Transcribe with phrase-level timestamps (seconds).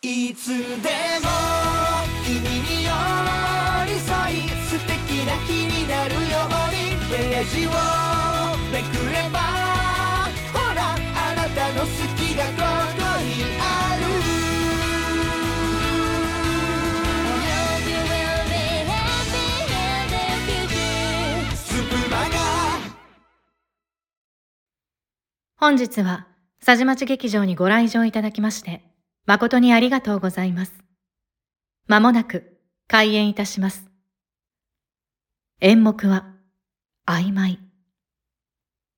[0.00, 0.60] いつでも
[2.24, 2.90] 君に寄
[3.84, 7.70] り添い素敵な日になるようにページを
[8.70, 9.40] めくれば
[10.54, 10.96] ほらあ
[11.34, 12.52] なたの好きがこ
[12.96, 14.06] こにある。
[17.82, 17.96] happy
[21.56, 22.38] スプマガ
[25.56, 26.28] 本日は、
[26.64, 28.84] 佐治町劇場にご来場いただきまして、
[29.28, 30.72] 誠にありがとうございます。
[31.86, 33.84] まもなく、開演いたします。
[35.60, 36.32] 演目は、
[37.06, 37.58] 曖昧。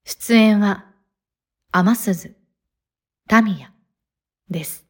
[0.05, 0.85] 出演は、
[1.73, 2.37] 天鈴、
[3.27, 3.73] タミヤ
[4.49, 4.85] です。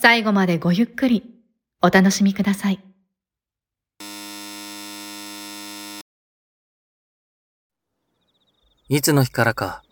[0.00, 1.34] 最後までごゆっくり、
[1.82, 2.78] お楽しみください。
[8.88, 9.82] いつの日からか、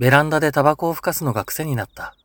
[0.00, 2.16] ベランダでタバコをふかすのが癖になった。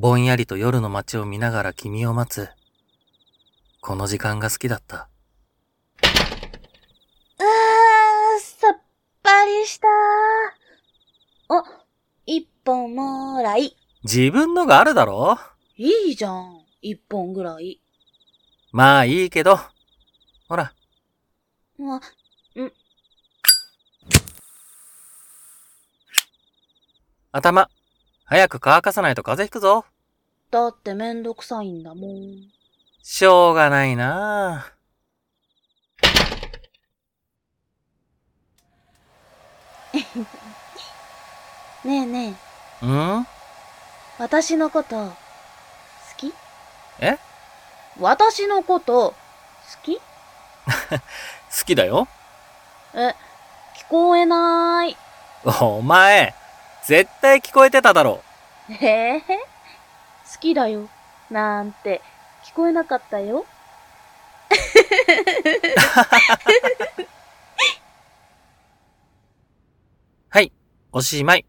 [0.00, 2.48] ぼんやりと夜の街を見ながら君を待つ。
[3.80, 5.08] この時間が好きだった。
[6.06, 8.80] あー、さっ
[9.24, 9.88] ぱりした
[11.48, 11.64] あ、
[12.26, 13.76] 一本もらい。
[14.04, 15.36] 自分のがあるだろ？
[15.76, 16.60] いいじゃん。
[16.80, 17.80] 一本ぐらい。
[18.70, 19.58] まあいいけど。
[20.48, 20.72] ほら、
[21.80, 22.00] あ、
[27.32, 27.68] 頭。
[28.30, 29.86] 早く乾かさないと風邪ひくぞ。
[30.50, 32.50] だってめんどくさいんだもん。
[33.02, 34.72] しょうがないなあ
[41.84, 42.34] ねえね
[42.82, 43.26] え、ん？
[44.18, 45.14] 私のこと、好
[46.16, 46.32] き？
[47.00, 47.18] え？
[48.00, 49.14] 私のこと、好
[49.82, 49.98] き？
[50.00, 50.00] 好
[51.64, 52.06] きだよ。
[52.94, 53.14] え、
[53.76, 54.96] 聞こえなーい。
[55.62, 56.34] お前、
[56.84, 58.22] 絶対聞こえてただろ。
[58.80, 59.22] ええ
[60.32, 60.88] 好きだよ。
[61.30, 62.00] なんて、
[62.44, 63.46] 聞こえなかったよ。
[70.28, 70.52] はい、
[70.92, 71.46] おしまい。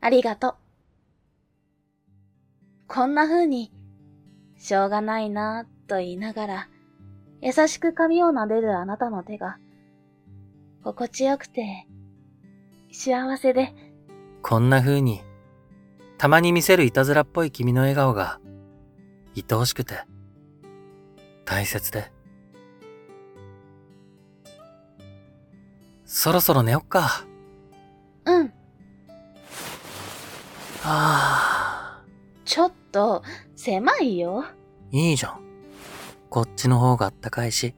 [0.00, 0.54] ありがとう。
[2.88, 3.72] こんな風に、
[4.56, 6.68] しょうがないなぁと言いながら、
[7.40, 9.58] 優しく髪を撫でるあなたの手が、
[10.82, 11.86] 心地よくて、
[12.90, 13.72] 幸せで、
[14.42, 15.22] こんな風に、
[16.18, 18.40] たまに見せるいたずらっぽい君の笑顔が、
[19.36, 19.94] 愛おしくて、
[21.44, 22.10] 大切で。
[26.04, 27.24] そろそろ寝よっか。
[28.24, 28.50] うん、は
[30.82, 32.02] あ、
[32.44, 33.22] ちょっと、
[33.54, 34.44] 狭いよ。
[34.90, 35.40] いいじゃん。
[36.30, 37.74] こっちの方があったかいし、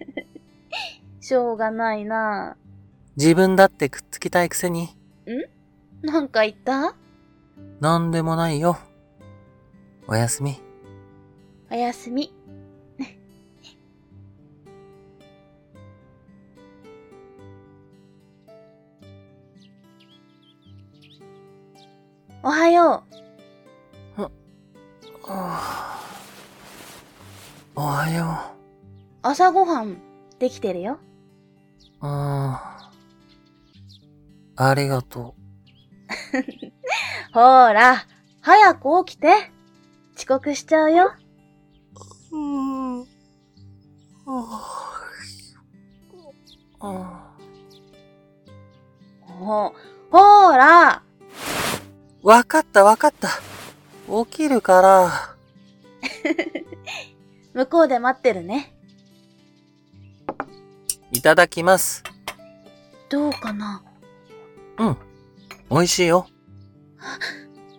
[1.20, 2.56] しょうがないな
[3.16, 6.06] 自分だってくっつきたいくせに、ぁ。
[6.06, 6.94] なんか言った？
[7.80, 8.78] なんでもないよ。
[10.06, 10.60] おやすみ。
[11.70, 12.32] おやすみ。
[22.42, 23.04] おはよ
[27.76, 28.58] おはよう。
[29.22, 29.98] 朝ごはん、
[30.38, 30.98] できてるよ。
[32.00, 32.06] う。
[32.06, 32.90] あ
[34.56, 34.70] あ。
[34.70, 35.34] ありがと
[37.32, 38.06] ほーら、
[38.40, 39.28] 早く起きて。
[40.16, 41.12] 遅刻しちゃうよ。
[42.32, 42.36] う。
[42.36, 43.04] うん。
[49.20, 49.74] ほ、
[50.10, 51.02] ほーら、
[52.22, 53.28] わかったわかった。
[54.24, 55.36] 起きるから。
[57.54, 58.74] 向こうで待ってるね。
[61.12, 62.02] いただきます。
[63.08, 63.82] どうかな
[64.78, 64.96] うん。
[65.70, 66.26] 美味しいよ。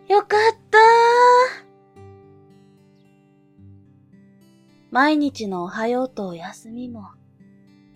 [0.07, 0.79] よかった。
[4.91, 7.09] 毎日のおはようとお休みも、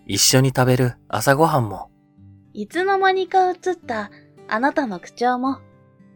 [0.06, 1.90] 一緒に食べる朝ごはんも、
[2.52, 4.10] いつの間にか映った
[4.48, 5.58] あなたの口調も、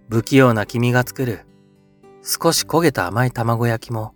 [0.09, 1.41] 不器用な君が作る、
[2.23, 4.15] 少し焦げた甘い卵焼きも、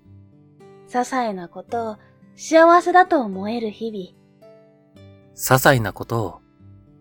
[0.89, 1.97] 些細なことを
[2.37, 4.23] 幸せだと思える日々。
[5.35, 6.41] 些細なことを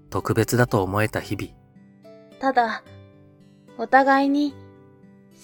[0.10, 1.51] 特別だと思えた日々。
[2.39, 2.83] ただ、
[3.81, 4.54] お互いに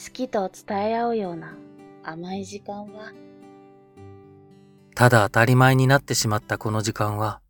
[0.05, 1.55] 好きと伝え合うような
[2.03, 3.11] 甘い時間は、
[4.93, 7.41] ただ当たり前になってしまったこの時間は、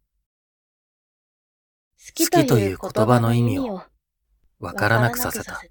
[1.99, 3.81] 好きとといいうう言言葉の意味を
[4.61, 5.61] わからなくさせた。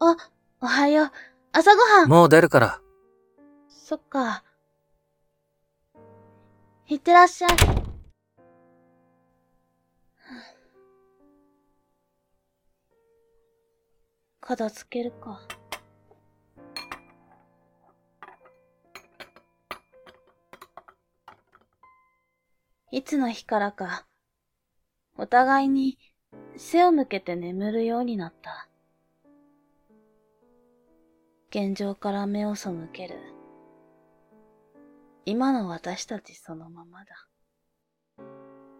[0.00, 0.16] あ、
[0.60, 1.10] おはよう。
[1.52, 2.10] 朝ごはん。
[2.10, 2.80] もう出るから、
[3.70, 4.44] そっか。
[6.88, 7.85] いってらっしゃい。
[14.46, 15.40] 片付けるか。
[22.92, 24.06] いつの日からか、
[25.18, 25.98] お互いに
[26.56, 28.68] 背を向けて眠るようになった。
[31.50, 33.16] 現状から目を背ける。
[35.24, 37.26] 今の私たちそのままだ。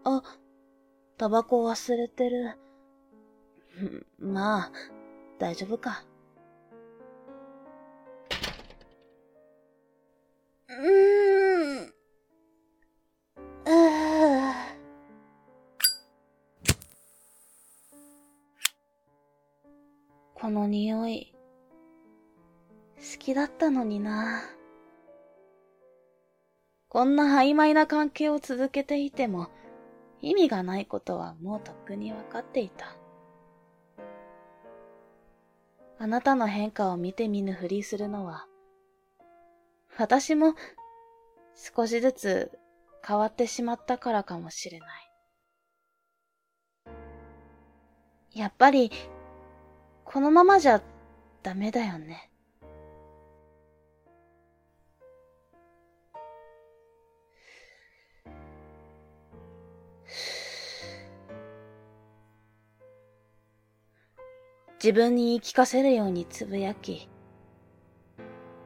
[0.05, 0.23] あ、
[1.17, 2.57] タバコ忘れてる。
[4.17, 4.71] まあ、
[5.39, 6.03] 大丈夫か？
[10.67, 10.73] う
[11.83, 11.93] ん。
[13.65, 14.55] ああ。
[20.33, 21.35] この匂い、
[22.97, 24.41] 好きだったのにな。
[26.89, 29.49] こんな曖昧な関係を続けていても、
[30.19, 32.96] 意味がないことはもうとっくにわかっていた。
[35.99, 38.45] あなたの変化を見て見ぬふりするのは、
[39.97, 40.53] 私も
[41.55, 42.51] 少しずつ
[43.05, 44.89] 変わってしまったからかもしれない。
[48.33, 48.91] やっぱり、
[50.05, 50.83] このままじゃ
[51.41, 52.29] ダメだよね。
[64.87, 67.09] 自分に言い聞かせるようにつぶやき、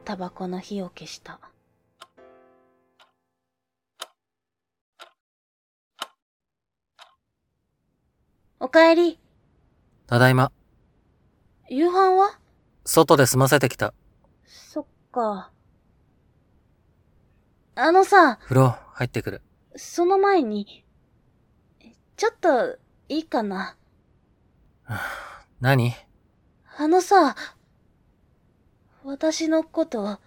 [0.04, 1.40] タバコの火を消した。
[8.60, 9.18] おかえり。
[10.06, 10.52] ただいま。
[11.68, 12.38] 夕飯は？
[12.84, 13.92] 外で済ませてきた。
[14.46, 15.50] そっか。
[17.74, 19.42] あのさ、風呂入ってくる。
[19.74, 20.84] その前に、
[22.16, 22.78] ちょっと、
[23.08, 23.76] いいかな。
[25.60, 25.92] 何？
[26.78, 27.36] あのさ、
[29.04, 30.18] 私のこと、好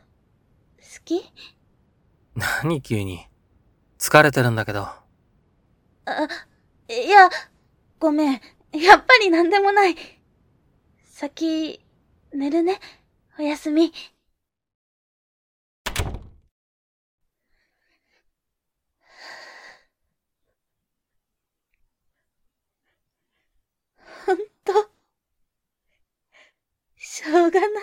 [1.04, 1.24] き？
[2.62, 3.28] 何急に？
[3.98, 4.82] 疲れてるんだけど。
[4.82, 5.04] あ、
[6.88, 7.30] いや、
[8.00, 8.42] ごめん。
[8.74, 9.96] やっぱりなんでもない。
[11.06, 11.84] 先、
[12.32, 12.80] 寝るね。
[13.40, 13.92] おやすみ。
[24.26, 24.92] ほんと、
[26.98, 27.82] しょうがないな。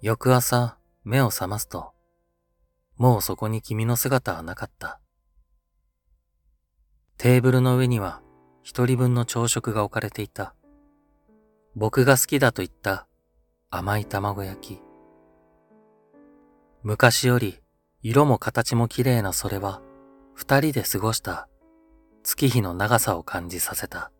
[0.00, 1.92] 翌朝、目を覚ますと、
[2.98, 5.00] もうそこに君の姿はなかった。
[7.16, 8.20] テーブルの上には
[8.62, 10.54] 一人分の朝食が置かれていた。
[11.76, 13.06] 僕が好きだと言った
[13.70, 14.82] 甘い卵焼き。
[16.82, 17.60] 昔より
[18.02, 19.80] 色も形も綺麗なそれは
[20.34, 21.48] 二人で過ごした
[22.24, 24.10] 月日の長さを感じさせた。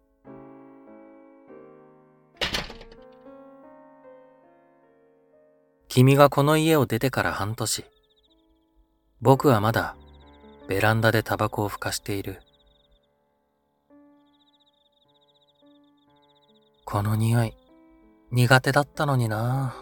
[5.88, 7.84] 君がこの家を出てから半年。
[9.20, 9.96] 僕はまだ
[10.68, 12.40] ベランダでタバコをふかしている。
[16.84, 17.54] この匂い、
[18.30, 19.74] 苦手だったのにな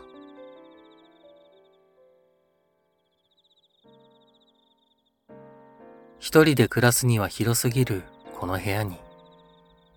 [6.18, 8.02] 一人で暮らすには広すぎる
[8.40, 8.96] この部屋に、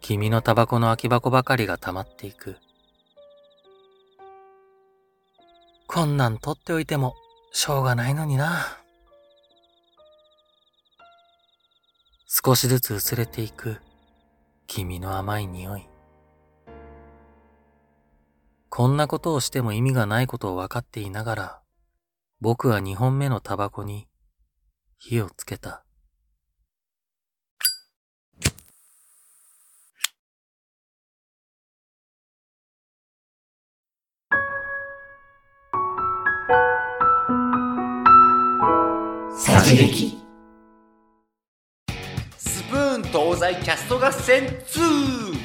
[0.02, 2.58] 君のタバコの空き箱ばかりが溜まっていく。
[5.88, 7.16] こんなん取っておいても
[7.52, 8.79] しょうがないのにな。
[12.32, 13.82] 少しずつ薄れていく
[14.68, 15.90] 君の甘い匂い。
[18.70, 21.62] こんなことをしても意味がないことを分かっていながら、
[22.40, 24.08] 僕は二本目のタバコに
[25.00, 25.84] 火をつけた。
[39.36, 40.19] 殺撃スプーン
[43.12, 45.36] 東西キャスト合戦2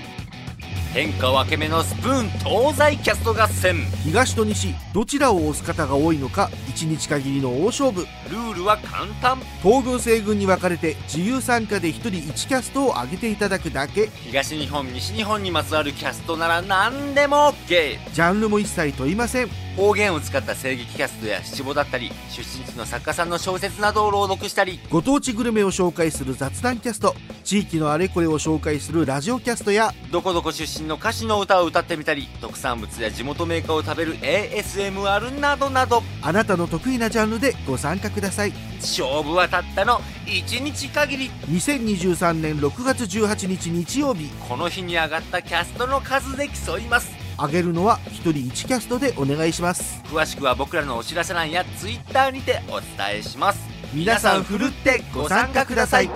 [0.92, 3.76] 天下分け目のスプーン東西キャスト合戦。
[4.04, 8.02] 東と西どちらを押す方が多いのか1日限りの大勝負。
[8.30, 9.38] ルールは簡単。
[9.62, 14.08] 東軍西軍に分かれて自由参加で1人1キャストを上げていただくだけ。
[14.08, 36.02] 東日本西日本にまつわるキャストなら何でも OK ジャンルも一切問いません方言を使った声劇キャストや七五だったり出身地の作家さんの小説などを朗読したりご当地グルメを紹介する雑談キャスト地域のあれこれを紹介するラジオキャストやどこどこ出身の歌手の歌を歌ってみたり特産物や地元メーカーを食べる ASMR などなど。
[36.22, 38.52] あなたの得意なジャンルでご参加ください。
[38.80, 41.30] 勝負はたったの1日限り。
[41.48, 44.30] 2023年6月18日日曜日。
[44.48, 50.02] この日に上がったキャストの数で競います上げるのは1人1キャストでお願いします。
[50.04, 53.60] 詳しくは僕らのお知らせ欄や Twitter にてお伝えします。
[53.92, 56.10] 皆さんふるってご参加ください。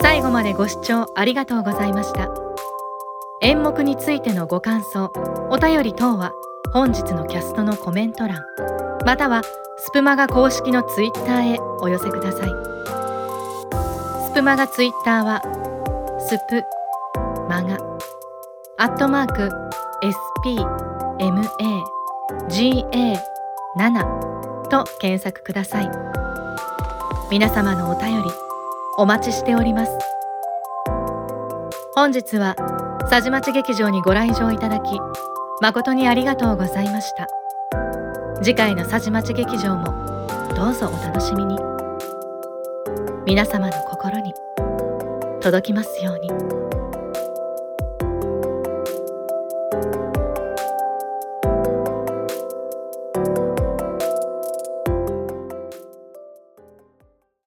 [0.00, 2.51] 最後までご視聴ありがとうございました
[3.42, 5.10] 演目についてのご感想
[5.50, 6.32] お便り等は
[6.72, 8.40] 本日のキャストのコメント欄
[9.04, 9.42] または
[9.78, 12.50] スプマガ公式のツイッターへお寄せください。
[14.28, 15.42] スプマガツイッターは
[16.20, 16.62] スプ
[17.48, 17.78] マガ
[18.78, 19.50] アットマーク
[22.48, 25.90] SPMAGA7 と検索ください。
[27.28, 28.30] 皆様のお便り
[28.98, 29.98] お待ちしております。
[31.96, 32.54] 本日は
[33.12, 34.98] 佐治町劇場にご来場いただき
[35.60, 37.28] 誠にありがとうございました
[38.42, 39.84] 次回の佐治町劇場も
[40.56, 41.58] どうぞお楽しみに
[43.26, 44.32] 皆様の心に
[45.42, 46.61] 届きますように。